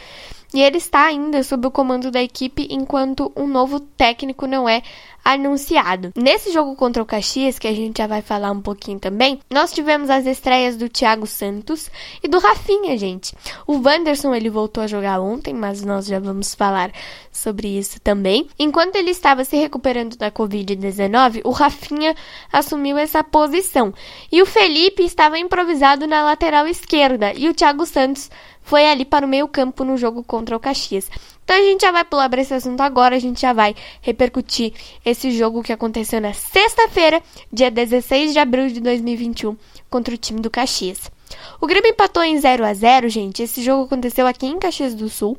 E 0.54 0.62
ele 0.62 0.78
está 0.78 1.06
ainda 1.06 1.42
sob 1.44 1.68
o 1.68 1.72
comando 1.72 2.12
da 2.12 2.22
equipe 2.22 2.68
enquanto 2.70 3.32
um 3.36 3.48
novo 3.48 3.80
técnico 3.80 4.46
não 4.46 4.70
é 4.70 4.84
anunciado. 5.24 6.12
Nesse 6.16 6.52
jogo 6.52 6.76
contra 6.76 7.02
o 7.02 7.06
Caxias, 7.06 7.58
que 7.58 7.68
a 7.68 7.74
gente 7.74 7.98
já 7.98 8.08
vai 8.08 8.22
falar 8.22 8.52
um 8.52 8.62
pouquinho 8.62 9.00
também, 9.00 9.40
nós 9.50 9.72
tivemos 9.72 10.10
as 10.10 10.26
estreias 10.26 10.76
do 10.76 10.90
Thiago 10.90 11.26
Santos 11.26 11.90
e 12.22 12.28
do 12.28 12.40
Rafinha, 12.40 12.98
gente. 12.98 13.34
O 13.66 13.82
Wanderson 13.82 14.36
ele 14.36 14.50
voltou 14.50 14.84
a 14.84 14.88
jogar 14.88 15.22
ontem, 15.22 15.54
mas 15.54 15.82
nós 15.82 16.06
já 16.06 16.20
vamos 16.20 16.54
falar 16.54 16.92
sobre 17.32 17.68
isso 17.68 18.00
também. 18.02 18.48
Enquanto 18.60 18.96
ele 18.98 19.12
estava 19.12 19.46
se 19.46 19.56
recuperando 19.56 20.18
da 20.18 20.30
Covid-19, 20.30 21.42
o 21.46 21.52
Rafinha 21.52 22.16
assumiu 22.52 22.98
essa 22.98 23.24
posição. 23.24 23.94
E 24.32 24.42
o 24.42 24.46
Felipe 24.46 25.04
estava 25.04 25.40
improvisado 25.40 26.06
na 26.06 26.24
lateral 26.24 26.68
esquerda 26.68 27.34
e 27.34 27.48
o 27.48 27.54
Thiago 27.54 27.86
Santos 27.86 28.30
foi 28.64 28.86
ali 28.86 29.06
para 29.06 29.26
o 29.26 29.30
meio-campo 29.30 29.84
no 29.84 29.98
jogo 29.98 30.24
contra 30.24 30.56
o 30.56 30.60
Caxias. 30.60 31.10
Então 31.44 31.56
a 31.56 31.62
gente 31.62 31.82
já 31.82 31.92
vai 31.92 32.04
pular 32.04 32.30
para 32.30 32.42
esse 32.42 32.54
assunto 32.54 32.82
agora, 32.82 33.16
a 33.16 33.20
gente 33.20 33.42
já 33.42 33.54
vai 33.54 33.76
repercutir 34.02 34.74
esse 35.06 35.32
jogo 35.32 35.62
que 35.62 35.74
aconteceu 35.74 36.22
na 36.22 36.34
sexta-feira, 36.34 37.22
dia 37.52 37.70
16 37.70 38.34
de 38.34 38.40
abril 38.40 38.70
de 38.70 38.80
2021, 38.80 39.56
contra 39.90 40.14
o 40.14 40.18
time 40.18 40.40
do 40.40 40.50
Caxias. 40.50 41.12
O 41.60 41.68
Grêmio 41.68 41.92
empatou 41.92 42.24
em 42.24 42.40
0 42.40 42.66
a 42.66 42.74
0 42.74 43.10
gente. 43.10 43.44
Esse 43.44 43.62
jogo 43.62 43.84
aconteceu 43.84 44.26
aqui 44.26 44.46
em 44.46 44.60
Caxias 44.60 44.94
do 44.94 45.10
Sul, 45.10 45.38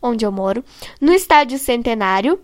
onde 0.00 0.24
eu 0.24 0.32
moro, 0.32 0.64
no 1.00 1.12
estádio 1.12 1.58
Centenário. 1.58 2.40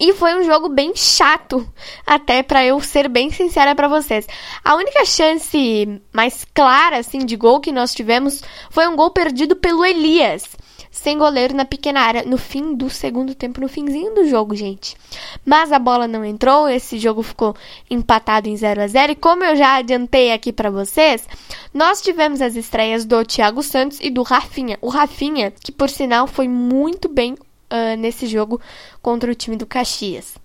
E 0.00 0.12
foi 0.12 0.36
um 0.36 0.44
jogo 0.44 0.68
bem 0.68 0.94
chato, 0.94 1.68
até 2.06 2.42
para 2.42 2.64
eu 2.64 2.80
ser 2.80 3.08
bem 3.08 3.30
sincera 3.30 3.74
para 3.74 3.88
vocês. 3.88 4.26
A 4.64 4.76
única 4.76 5.04
chance 5.04 6.00
mais 6.12 6.46
clara 6.54 6.98
assim 6.98 7.26
de 7.26 7.36
gol 7.36 7.60
que 7.60 7.72
nós 7.72 7.92
tivemos 7.92 8.42
foi 8.70 8.86
um 8.86 8.94
gol 8.94 9.10
perdido 9.10 9.56
pelo 9.56 9.84
Elias 9.84 10.44
sem 10.90 11.18
goleiro 11.18 11.54
na 11.54 11.64
pequena 11.64 12.00
área 12.00 12.24
no 12.24 12.38
fim 12.38 12.74
do 12.74 12.90
segundo 12.90 13.34
tempo, 13.34 13.60
no 13.60 13.68
finzinho 13.68 14.14
do 14.14 14.26
jogo, 14.26 14.54
gente. 14.54 14.96
Mas 15.44 15.72
a 15.72 15.78
bola 15.78 16.08
não 16.08 16.24
entrou, 16.24 16.68
esse 16.68 16.98
jogo 16.98 17.22
ficou 17.22 17.54
empatado 17.90 18.48
em 18.48 18.56
0 18.56 18.82
a 18.82 18.86
0 18.86 19.12
e 19.12 19.16
como 19.16 19.44
eu 19.44 19.56
já 19.56 19.76
adiantei 19.76 20.32
aqui 20.32 20.52
para 20.52 20.70
vocês, 20.70 21.26
nós 21.72 22.00
tivemos 22.00 22.40
as 22.40 22.56
estreias 22.56 23.04
do 23.04 23.24
Thiago 23.24 23.62
Santos 23.62 23.98
e 24.00 24.10
do 24.10 24.22
Rafinha. 24.22 24.78
O 24.80 24.88
Rafinha, 24.88 25.50
que 25.50 25.72
por 25.72 25.88
sinal 25.88 26.26
foi 26.26 26.48
muito 26.48 27.08
bem 27.08 27.36
uh, 27.72 27.96
nesse 27.96 28.26
jogo 28.26 28.60
contra 29.00 29.30
o 29.30 29.34
time 29.34 29.56
do 29.56 29.66
Caxias. 29.66 30.36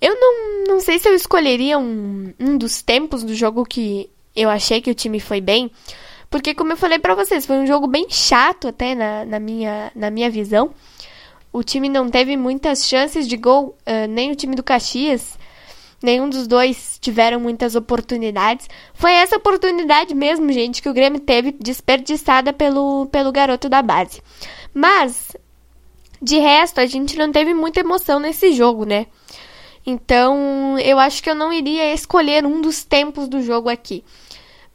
Eu 0.00 0.18
não, 0.18 0.74
não 0.74 0.80
sei 0.80 0.98
se 0.98 1.08
eu 1.08 1.14
escolheria 1.14 1.78
um, 1.78 2.32
um 2.40 2.56
dos 2.56 2.80
tempos 2.82 3.22
do 3.22 3.34
jogo 3.34 3.64
que 3.64 4.08
eu 4.34 4.48
achei 4.48 4.80
que 4.80 4.90
o 4.90 4.94
time 4.94 5.20
foi 5.20 5.40
bem, 5.40 5.70
porque, 6.30 6.54
como 6.54 6.72
eu 6.72 6.76
falei 6.76 6.98
para 6.98 7.16
vocês, 7.16 7.44
foi 7.44 7.56
um 7.56 7.66
jogo 7.66 7.88
bem 7.88 8.06
chato 8.08 8.68
até 8.68 8.94
na, 8.94 9.24
na, 9.24 9.40
minha, 9.40 9.90
na 9.96 10.10
minha 10.10 10.30
visão. 10.30 10.70
O 11.52 11.64
time 11.64 11.88
não 11.88 12.08
teve 12.08 12.36
muitas 12.36 12.86
chances 12.86 13.26
de 13.26 13.36
gol, 13.36 13.76
uh, 13.80 14.06
nem 14.08 14.30
o 14.30 14.36
time 14.36 14.54
do 14.54 14.62
Caxias. 14.62 15.36
Nenhum 16.00 16.30
dos 16.30 16.46
dois 16.46 16.98
tiveram 17.00 17.40
muitas 17.40 17.74
oportunidades. 17.74 18.68
Foi 18.94 19.12
essa 19.12 19.36
oportunidade 19.36 20.14
mesmo, 20.14 20.50
gente, 20.52 20.80
que 20.80 20.88
o 20.88 20.94
Grêmio 20.94 21.20
teve 21.20 21.50
desperdiçada 21.50 22.52
pelo, 22.52 23.06
pelo 23.06 23.32
garoto 23.32 23.68
da 23.68 23.82
base. 23.82 24.22
Mas, 24.72 25.36
de 26.20 26.38
resto, 26.38 26.80
a 26.80 26.86
gente 26.86 27.16
não 27.16 27.32
teve 27.32 27.54
muita 27.54 27.80
emoção 27.80 28.20
nesse 28.20 28.52
jogo, 28.52 28.84
né? 28.84 29.06
Então, 29.86 30.78
eu 30.78 30.98
acho 30.98 31.22
que 31.22 31.30
eu 31.30 31.34
não 31.34 31.52
iria 31.52 31.92
escolher 31.94 32.44
um 32.44 32.60
dos 32.60 32.84
tempos 32.84 33.28
do 33.28 33.42
jogo 33.42 33.68
aqui. 33.68 34.04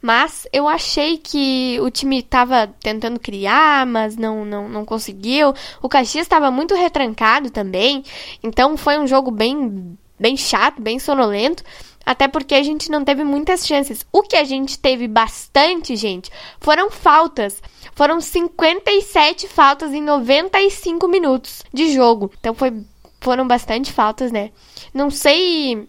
Mas 0.02 0.46
eu 0.52 0.68
achei 0.68 1.16
que 1.16 1.78
o 1.80 1.90
time 1.90 2.20
estava 2.20 2.66
tentando 2.80 3.18
criar, 3.18 3.86
mas 3.86 4.16
não, 4.16 4.44
não, 4.44 4.68
não 4.68 4.84
conseguiu. 4.84 5.54
O 5.80 5.88
Caxias 5.88 6.26
estava 6.26 6.50
muito 6.50 6.74
retrancado 6.74 7.50
também. 7.50 8.04
Então 8.42 8.76
foi 8.76 8.98
um 8.98 9.06
jogo 9.06 9.30
bem, 9.30 9.96
bem 10.18 10.36
chato, 10.36 10.82
bem 10.82 10.98
sonolento. 10.98 11.64
Até 12.06 12.28
porque 12.28 12.54
a 12.54 12.62
gente 12.62 12.88
não 12.88 13.04
teve 13.04 13.24
muitas 13.24 13.66
chances. 13.66 14.06
O 14.12 14.22
que 14.22 14.36
a 14.36 14.44
gente 14.44 14.78
teve 14.78 15.08
bastante, 15.08 15.96
gente, 15.96 16.30
foram 16.60 16.88
faltas. 16.88 17.60
Foram 17.96 18.20
57 18.20 19.48
faltas 19.48 19.92
em 19.92 20.00
95 20.00 21.08
minutos 21.08 21.64
de 21.74 21.92
jogo. 21.92 22.30
Então 22.38 22.54
foi, 22.54 22.72
foram 23.20 23.48
bastante 23.48 23.92
faltas, 23.92 24.30
né? 24.30 24.52
Não 24.94 25.10
sei 25.10 25.88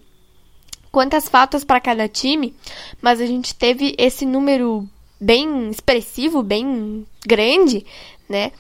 quantas 0.92 1.30
faltas 1.30 1.64
para 1.64 1.80
cada 1.80 2.08
time, 2.08 2.56
mas 3.00 3.22
a 3.22 3.26
gente 3.28 3.54
teve 3.54 3.94
esse 4.00 4.26
número 4.26 4.90
bem 5.22 5.70
expressivo, 5.70 6.42
bem 6.42 7.06
grande, 7.26 7.86
né? 8.28 8.52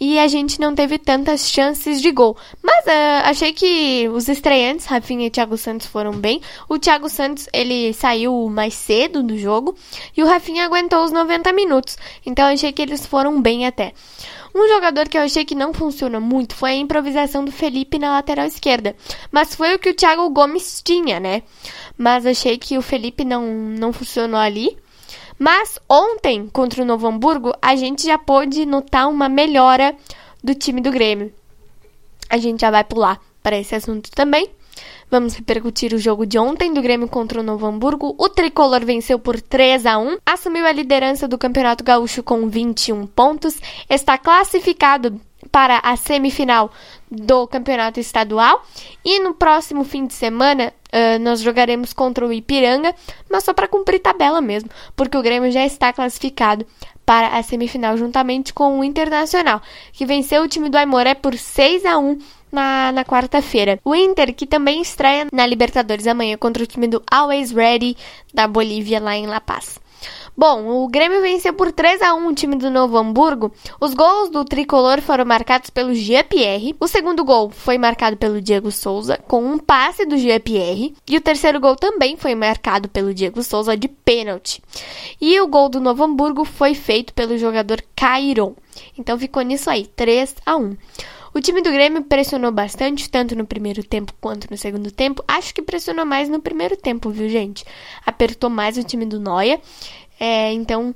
E 0.00 0.18
a 0.18 0.26
gente 0.26 0.58
não 0.58 0.74
teve 0.74 0.98
tantas 0.98 1.50
chances 1.50 2.00
de 2.00 2.10
gol. 2.10 2.34
Mas 2.62 2.86
uh, 2.86 3.26
achei 3.26 3.52
que 3.52 4.08
os 4.08 4.28
estreantes, 4.28 4.86
Rafinha 4.86 5.26
e 5.26 5.30
Thiago 5.30 5.58
Santos, 5.58 5.86
foram 5.86 6.12
bem. 6.12 6.40
O 6.70 6.78
Thiago 6.78 7.10
Santos, 7.10 7.46
ele 7.52 7.92
saiu 7.92 8.48
mais 8.48 8.72
cedo 8.72 9.22
do 9.22 9.36
jogo. 9.36 9.76
E 10.16 10.22
o 10.22 10.26
Rafinha 10.26 10.64
aguentou 10.64 11.04
os 11.04 11.12
90 11.12 11.52
minutos. 11.52 11.98
Então 12.24 12.46
achei 12.46 12.72
que 12.72 12.80
eles 12.80 13.04
foram 13.04 13.42
bem 13.42 13.66
até. 13.66 13.92
Um 14.54 14.66
jogador 14.68 15.08
que 15.08 15.16
eu 15.16 15.22
achei 15.22 15.44
que 15.44 15.54
não 15.54 15.72
funciona 15.72 16.18
muito 16.18 16.54
foi 16.54 16.70
a 16.70 16.76
improvisação 16.76 17.44
do 17.44 17.52
Felipe 17.52 17.98
na 17.98 18.12
lateral 18.12 18.46
esquerda. 18.46 18.96
Mas 19.30 19.54
foi 19.54 19.74
o 19.74 19.78
que 19.78 19.90
o 19.90 19.94
Thiago 19.94 20.28
Gomes 20.30 20.82
tinha, 20.82 21.20
né? 21.20 21.42
Mas 21.96 22.26
achei 22.26 22.58
que 22.58 22.76
o 22.76 22.82
Felipe 22.82 23.24
não, 23.24 23.46
não 23.46 23.92
funcionou 23.92 24.40
ali. 24.40 24.76
Mas 25.40 25.78
ontem, 25.88 26.46
contra 26.48 26.82
o 26.82 26.84
Novo 26.84 27.06
Hamburgo, 27.06 27.54
a 27.62 27.74
gente 27.74 28.04
já 28.04 28.18
pôde 28.18 28.66
notar 28.66 29.08
uma 29.08 29.26
melhora 29.26 29.96
do 30.44 30.54
time 30.54 30.82
do 30.82 30.90
Grêmio. 30.90 31.32
A 32.28 32.36
gente 32.36 32.60
já 32.60 32.70
vai 32.70 32.84
pular 32.84 33.18
para 33.42 33.56
esse 33.56 33.74
assunto 33.74 34.10
também. 34.10 34.50
Vamos 35.10 35.34
repercutir 35.34 35.94
o 35.94 35.98
jogo 35.98 36.26
de 36.26 36.38
ontem 36.38 36.74
do 36.74 36.82
Grêmio 36.82 37.08
contra 37.08 37.40
o 37.40 37.42
Novo 37.42 37.66
Hamburgo. 37.66 38.14
O 38.18 38.28
tricolor 38.28 38.84
venceu 38.84 39.18
por 39.18 39.40
3 39.40 39.86
a 39.86 39.98
1, 39.98 40.18
assumiu 40.26 40.66
a 40.66 40.72
liderança 40.72 41.26
do 41.26 41.38
Campeonato 41.38 41.82
Gaúcho 41.82 42.22
com 42.22 42.46
21 42.46 43.06
pontos, 43.06 43.58
está 43.88 44.18
classificado 44.18 45.18
para 45.50 45.78
a 45.78 45.96
semifinal 45.96 46.70
do 47.10 47.46
campeonato 47.46 47.98
estadual. 47.98 48.64
E 49.04 49.18
no 49.20 49.34
próximo 49.34 49.84
fim 49.84 50.06
de 50.06 50.14
semana 50.14 50.72
uh, 50.92 51.18
nós 51.20 51.40
jogaremos 51.40 51.92
contra 51.92 52.26
o 52.26 52.32
Ipiranga, 52.32 52.94
mas 53.28 53.44
só 53.44 53.52
para 53.52 53.68
cumprir 53.68 54.00
tabela 54.00 54.40
mesmo, 54.40 54.70
porque 54.94 55.16
o 55.16 55.22
Grêmio 55.22 55.50
já 55.50 55.64
está 55.66 55.92
classificado 55.92 56.66
para 57.04 57.36
a 57.36 57.42
semifinal 57.42 57.96
juntamente 57.96 58.54
com 58.54 58.78
o 58.78 58.84
Internacional, 58.84 59.60
que 59.92 60.06
venceu 60.06 60.42
o 60.42 60.48
time 60.48 60.68
do 60.68 60.78
Aimoré 60.78 61.14
por 61.14 61.36
6 61.36 61.84
a 61.84 61.98
1 61.98 62.18
na, 62.52 62.92
na 62.92 63.04
quarta-feira. 63.04 63.80
O 63.84 63.94
Inter, 63.94 64.32
que 64.32 64.46
também 64.46 64.80
estreia 64.80 65.26
na 65.32 65.44
Libertadores 65.46 66.06
amanhã 66.06 66.36
contra 66.36 66.62
o 66.62 66.66
time 66.66 66.86
do 66.86 67.02
Always 67.10 67.50
Ready 67.50 67.96
da 68.32 68.46
Bolívia, 68.46 69.00
lá 69.00 69.16
em 69.16 69.26
La 69.26 69.40
Paz. 69.40 69.80
Bom, 70.36 70.84
o 70.84 70.88
Grêmio 70.88 71.20
venceu 71.20 71.52
por 71.52 71.72
3 71.72 72.00
a 72.02 72.14
1 72.14 72.26
o 72.26 72.34
time 72.34 72.56
do 72.56 72.70
Novo 72.70 72.96
Hamburgo. 72.96 73.52
Os 73.80 73.92
gols 73.92 74.30
do 74.30 74.44
tricolor 74.44 75.00
foram 75.00 75.24
marcados 75.24 75.70
pelo 75.70 75.94
Jean-Pierre. 75.94 76.74
O 76.80 76.86
segundo 76.86 77.24
gol 77.24 77.50
foi 77.50 77.76
marcado 77.76 78.16
pelo 78.16 78.40
Diego 78.40 78.70
Souza, 78.70 79.18
com 79.28 79.44
um 79.44 79.58
passe 79.58 80.06
do 80.06 80.16
Jean-Pierre. 80.16 80.94
E 81.08 81.16
o 81.16 81.20
terceiro 81.20 81.60
gol 81.60 81.76
também 81.76 82.16
foi 82.16 82.34
marcado 82.34 82.88
pelo 82.88 83.12
Diego 83.12 83.42
Souza 83.42 83.76
de 83.76 83.88
pênalti. 83.88 84.62
E 85.20 85.38
o 85.40 85.46
gol 85.46 85.68
do 85.68 85.80
Novo 85.80 86.04
Hamburgo 86.04 86.44
foi 86.44 86.74
feito 86.74 87.12
pelo 87.12 87.36
jogador 87.36 87.82
Cairon. 87.94 88.54
Então 88.96 89.18
ficou 89.18 89.42
nisso 89.42 89.68
aí, 89.68 89.86
3 89.86 90.36
a 90.46 90.56
1. 90.56 90.76
O 91.32 91.40
time 91.40 91.62
do 91.62 91.70
Grêmio 91.70 92.02
pressionou 92.02 92.50
bastante, 92.50 93.08
tanto 93.08 93.36
no 93.36 93.46
primeiro 93.46 93.84
tempo 93.84 94.12
quanto 94.20 94.50
no 94.50 94.56
segundo 94.56 94.90
tempo. 94.90 95.22
Acho 95.28 95.54
que 95.54 95.62
pressionou 95.62 96.04
mais 96.04 96.28
no 96.28 96.40
primeiro 96.40 96.76
tempo, 96.76 97.10
viu, 97.10 97.28
gente? 97.28 97.64
Apertou 98.04 98.50
mais 98.50 98.76
o 98.76 98.82
time 98.82 99.06
do 99.06 99.20
Noia. 99.20 99.60
É, 100.18 100.52
então, 100.52 100.92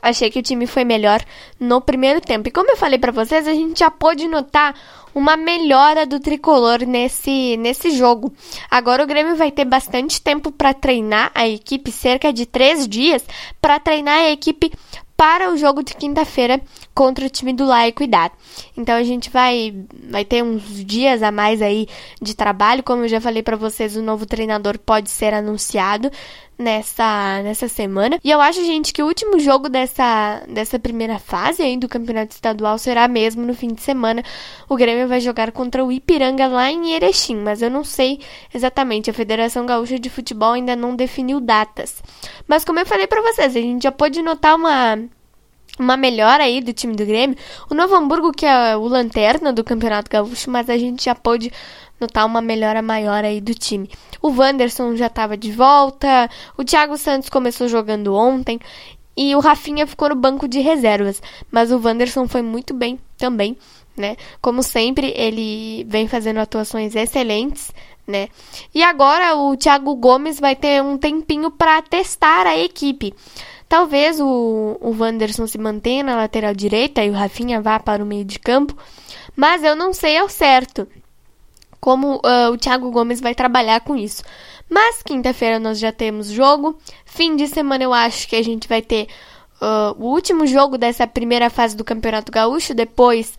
achei 0.00 0.30
que 0.30 0.38
o 0.38 0.42
time 0.42 0.66
foi 0.66 0.84
melhor 0.84 1.24
no 1.58 1.80
primeiro 1.80 2.20
tempo. 2.20 2.48
E 2.48 2.52
como 2.52 2.70
eu 2.70 2.76
falei 2.76 2.98
para 2.98 3.10
vocês, 3.10 3.48
a 3.48 3.52
gente 3.52 3.80
já 3.80 3.90
pôde 3.90 4.28
notar 4.28 4.74
uma 5.12 5.36
melhora 5.36 6.06
do 6.06 6.20
tricolor 6.20 6.86
nesse, 6.86 7.56
nesse 7.56 7.90
jogo. 7.90 8.32
Agora 8.70 9.02
o 9.02 9.06
Grêmio 9.06 9.34
vai 9.34 9.50
ter 9.50 9.64
bastante 9.64 10.22
tempo 10.22 10.52
para 10.52 10.72
treinar 10.72 11.32
a 11.34 11.48
equipe, 11.48 11.90
cerca 11.90 12.32
de 12.32 12.46
três 12.46 12.86
dias, 12.86 13.24
para 13.60 13.80
treinar 13.80 14.18
a 14.20 14.30
equipe 14.30 14.72
para 15.20 15.52
o 15.52 15.56
jogo 15.58 15.82
de 15.82 15.94
quinta-feira 15.94 16.58
contra 16.94 17.26
o 17.26 17.28
time 17.28 17.52
do 17.52 17.66
La 17.66 17.86
Equidade. 17.86 18.32
Então 18.74 18.94
a 18.94 19.02
gente 19.02 19.28
vai 19.28 19.84
vai 20.08 20.24
ter 20.24 20.42
uns 20.42 20.82
dias 20.82 21.22
a 21.22 21.30
mais 21.30 21.60
aí 21.60 21.86
de 22.22 22.34
trabalho, 22.34 22.82
como 22.82 23.04
eu 23.04 23.08
já 23.08 23.20
falei 23.20 23.42
para 23.42 23.54
vocês, 23.54 23.96
o 23.96 24.02
novo 24.02 24.24
treinador 24.24 24.78
pode 24.78 25.10
ser 25.10 25.34
anunciado 25.34 26.10
nessa 26.60 27.42
nessa 27.42 27.66
semana. 27.66 28.20
E 28.22 28.30
eu 28.30 28.40
acho, 28.40 28.62
gente, 28.64 28.92
que 28.92 29.02
o 29.02 29.06
último 29.06 29.40
jogo 29.40 29.68
dessa 29.68 30.42
dessa 30.46 30.78
primeira 30.78 31.18
fase 31.18 31.62
aí 31.62 31.76
do 31.76 31.88
Campeonato 31.88 32.34
Estadual 32.34 32.76
será 32.78 33.08
mesmo 33.08 33.44
no 33.44 33.54
fim 33.54 33.68
de 33.68 33.80
semana. 33.80 34.22
O 34.68 34.76
Grêmio 34.76 35.08
vai 35.08 35.20
jogar 35.20 35.50
contra 35.52 35.84
o 35.84 35.90
Ipiranga 35.90 36.46
lá 36.46 36.70
em 36.70 36.92
Erechim, 36.92 37.36
mas 37.36 37.62
eu 37.62 37.70
não 37.70 37.82
sei 37.82 38.20
exatamente, 38.54 39.10
a 39.10 39.14
Federação 39.14 39.64
Gaúcha 39.64 39.98
de 39.98 40.10
Futebol 40.10 40.52
ainda 40.52 40.76
não 40.76 40.94
definiu 40.94 41.40
datas. 41.40 42.02
Mas 42.46 42.64
como 42.64 42.78
eu 42.78 42.86
falei 42.86 43.06
para 43.06 43.22
vocês, 43.22 43.56
a 43.56 43.60
gente 43.60 43.84
já 43.84 43.92
pode 43.92 44.20
notar 44.22 44.54
uma 44.54 44.98
uma 45.78 45.96
melhora 45.96 46.44
aí 46.44 46.60
do 46.60 46.74
time 46.74 46.94
do 46.94 47.06
Grêmio. 47.06 47.36
O 47.70 47.74
Novo 47.74 47.94
Hamburgo, 47.94 48.32
que 48.32 48.44
é 48.44 48.76
o 48.76 48.86
lanterna 48.86 49.50
do 49.50 49.64
Campeonato 49.64 50.10
Gaúcho, 50.10 50.50
mas 50.50 50.68
a 50.68 50.76
gente 50.76 51.04
já 51.04 51.14
pôde 51.14 51.50
notar 52.00 52.26
uma 52.26 52.40
melhora 52.40 52.80
maior 52.80 53.24
aí 53.24 53.40
do 53.40 53.54
time. 53.54 53.90
O 54.22 54.30
Wanderson 54.30 54.96
já 54.96 55.06
estava 55.06 55.36
de 55.36 55.52
volta, 55.52 56.28
o 56.56 56.64
Thiago 56.64 56.96
Santos 56.96 57.28
começou 57.28 57.68
jogando 57.68 58.14
ontem 58.14 58.58
e 59.16 59.34
o 59.34 59.40
Rafinha 59.40 59.86
ficou 59.86 60.08
no 60.08 60.14
banco 60.14 60.48
de 60.48 60.60
reservas, 60.60 61.22
mas 61.50 61.70
o 61.70 61.78
Wanderson 61.78 62.26
foi 62.26 62.42
muito 62.42 62.72
bem 62.72 62.98
também, 63.18 63.56
né? 63.96 64.16
Como 64.40 64.62
sempre, 64.62 65.12
ele 65.16 65.84
vem 65.84 66.08
fazendo 66.08 66.38
atuações 66.38 66.94
excelentes, 66.94 67.70
né? 68.06 68.28
E 68.74 68.82
agora 68.82 69.36
o 69.36 69.56
Thiago 69.56 69.94
Gomes 69.94 70.40
vai 70.40 70.56
ter 70.56 70.82
um 70.82 70.96
tempinho 70.96 71.50
para 71.50 71.82
testar 71.82 72.46
a 72.46 72.56
equipe. 72.56 73.14
Talvez 73.68 74.18
o, 74.20 74.78
o 74.80 74.96
Wanderson 74.98 75.46
se 75.46 75.58
mantenha 75.58 76.02
na 76.02 76.16
lateral 76.16 76.54
direita 76.54 77.04
e 77.04 77.10
o 77.10 77.14
Rafinha 77.14 77.60
vá 77.60 77.78
para 77.78 78.02
o 78.02 78.06
meio 78.06 78.24
de 78.24 78.38
campo, 78.38 78.76
mas 79.36 79.62
eu 79.62 79.76
não 79.76 79.92
sei 79.92 80.18
ao 80.18 80.28
certo 80.28 80.88
como 81.80 82.16
uh, 82.16 82.52
o 82.52 82.58
Thiago 82.58 82.90
Gomes 82.90 83.20
vai 83.20 83.34
trabalhar 83.34 83.80
com 83.80 83.96
isso. 83.96 84.22
Mas 84.68 85.02
quinta-feira 85.02 85.58
nós 85.58 85.78
já 85.78 85.90
temos 85.90 86.28
jogo. 86.28 86.78
Fim 87.04 87.34
de 87.34 87.48
semana 87.48 87.82
eu 87.82 87.92
acho 87.92 88.28
que 88.28 88.36
a 88.36 88.42
gente 88.42 88.68
vai 88.68 88.80
ter 88.80 89.08
uh, 89.60 89.96
o 89.98 90.12
último 90.12 90.46
jogo 90.46 90.78
dessa 90.78 91.06
primeira 91.06 91.50
fase 91.50 91.76
do 91.76 91.84
Campeonato 91.84 92.30
Gaúcho. 92.30 92.74
Depois, 92.74 93.36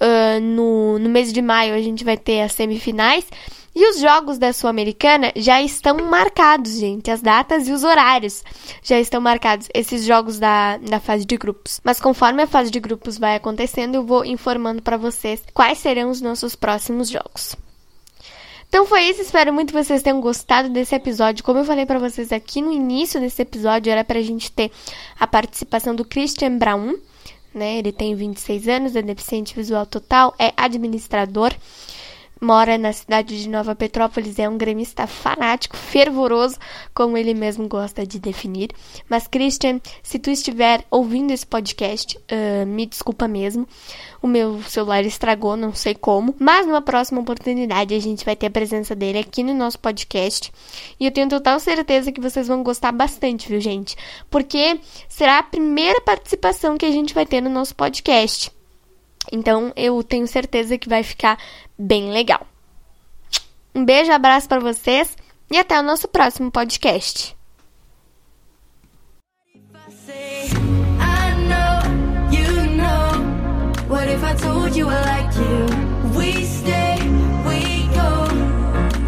uh, 0.00 0.40
no, 0.40 0.98
no 0.98 1.08
mês 1.10 1.32
de 1.32 1.42
maio, 1.42 1.74
a 1.74 1.82
gente 1.82 2.04
vai 2.04 2.16
ter 2.16 2.40
as 2.40 2.52
semifinais. 2.52 3.26
E 3.74 3.88
os 3.88 4.00
jogos 4.00 4.36
da 4.36 4.52
Sul-Americana 4.52 5.32
já 5.36 5.62
estão 5.62 5.96
marcados, 5.98 6.78
gente. 6.78 7.10
As 7.10 7.22
datas 7.22 7.68
e 7.68 7.72
os 7.72 7.84
horários 7.84 8.42
já 8.82 8.98
estão 8.98 9.20
marcados, 9.20 9.68
esses 9.72 10.04
jogos 10.04 10.40
da, 10.40 10.76
da 10.78 10.98
fase 10.98 11.24
de 11.24 11.36
grupos. 11.36 11.80
Mas 11.84 12.00
conforme 12.00 12.42
a 12.42 12.48
fase 12.48 12.70
de 12.70 12.80
grupos 12.80 13.16
vai 13.16 13.36
acontecendo, 13.36 13.94
eu 13.94 14.04
vou 14.04 14.24
informando 14.24 14.82
para 14.82 14.96
vocês 14.96 15.42
quais 15.54 15.78
serão 15.78 16.10
os 16.10 16.20
nossos 16.20 16.56
próximos 16.56 17.08
jogos. 17.08 17.54
Então 18.70 18.86
foi 18.86 19.02
isso, 19.02 19.20
espero 19.20 19.52
muito 19.52 19.72
que 19.72 19.84
vocês 19.84 20.00
tenham 20.00 20.20
gostado 20.20 20.68
desse 20.68 20.94
episódio. 20.94 21.42
Como 21.42 21.58
eu 21.58 21.64
falei 21.64 21.84
para 21.84 21.98
vocês 21.98 22.30
aqui 22.30 22.62
no 22.62 22.70
início 22.70 23.18
desse 23.18 23.42
episódio, 23.42 23.90
era 23.90 24.04
pra 24.04 24.22
gente 24.22 24.52
ter 24.52 24.70
a 25.18 25.26
participação 25.26 25.92
do 25.92 26.04
Christian 26.04 26.56
Brown, 26.56 26.94
né? 27.52 27.78
Ele 27.78 27.90
tem 27.90 28.14
26 28.14 28.68
anos, 28.68 28.94
é 28.94 29.02
deficiente 29.02 29.56
visual 29.56 29.84
total, 29.86 30.32
é 30.38 30.52
administrador 30.56 31.52
mora 32.40 32.78
na 32.78 32.92
cidade 32.92 33.40
de 33.40 33.48
Nova 33.48 33.74
Petrópolis, 33.74 34.38
é 34.38 34.48
um 34.48 34.56
gremista 34.56 35.06
fanático, 35.06 35.76
fervoroso, 35.76 36.56
como 36.94 37.16
ele 37.16 37.34
mesmo 37.34 37.68
gosta 37.68 38.06
de 38.06 38.18
definir. 38.18 38.70
Mas, 39.08 39.26
Christian, 39.26 39.80
se 40.02 40.18
tu 40.18 40.30
estiver 40.30 40.84
ouvindo 40.90 41.32
esse 41.32 41.46
podcast, 41.46 42.16
uh, 42.16 42.66
me 42.66 42.86
desculpa 42.86 43.28
mesmo. 43.28 43.68
O 44.22 44.26
meu 44.26 44.62
celular 44.62 45.04
estragou, 45.04 45.56
não 45.56 45.74
sei 45.74 45.94
como. 45.94 46.34
Mas 46.38 46.66
numa 46.66 46.82
próxima 46.82 47.20
oportunidade 47.20 47.94
a 47.94 48.00
gente 48.00 48.24
vai 48.24 48.36
ter 48.36 48.46
a 48.46 48.50
presença 48.50 48.94
dele 48.94 49.18
aqui 49.18 49.42
no 49.42 49.54
nosso 49.54 49.78
podcast. 49.78 50.52
E 50.98 51.04
eu 51.04 51.10
tenho 51.10 51.28
total 51.28 51.60
certeza 51.60 52.12
que 52.12 52.20
vocês 52.20 52.48
vão 52.48 52.62
gostar 52.62 52.92
bastante, 52.92 53.48
viu, 53.48 53.60
gente? 53.60 53.96
Porque 54.30 54.80
será 55.08 55.38
a 55.38 55.42
primeira 55.42 56.00
participação 56.00 56.76
que 56.76 56.86
a 56.86 56.90
gente 56.90 57.14
vai 57.14 57.26
ter 57.26 57.40
no 57.40 57.50
nosso 57.50 57.74
podcast. 57.74 58.50
Então 59.30 59.72
eu 59.76 60.02
tenho 60.02 60.26
certeza 60.26 60.78
que 60.78 60.88
vai 60.88 61.02
ficar 61.02 61.38
bem 61.78 62.10
legal. 62.10 62.46
Um 63.74 63.84
beijo, 63.84 64.12
abraço 64.12 64.48
para 64.48 64.60
vocês 64.60 65.16
e 65.50 65.58
até 65.58 65.78
o 65.78 65.82
nosso 65.82 66.08
próximo 66.08 66.50
podcast. 66.50 67.36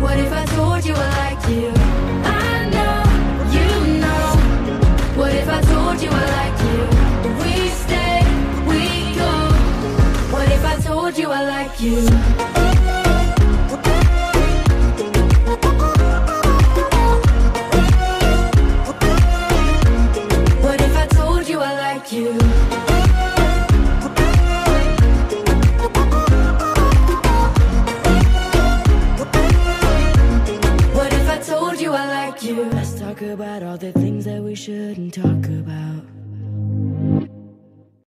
What 0.02 0.18
if 0.18 0.32
I 0.32 0.44
told 0.46 0.84
you 0.84 0.94
I 0.94 1.08
like 1.16 1.48
you? 1.48 1.81
You 11.82 12.21